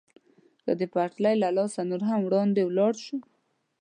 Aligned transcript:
که 0.63 0.71
د 0.79 0.81
پټلۍ 0.93 1.35
له 1.43 1.49
پاسه 1.55 1.81
نور 1.89 2.01
هم 2.09 2.19
وړاندې 2.23 2.61
ولاړ 2.65 2.93
شو. 3.05 3.17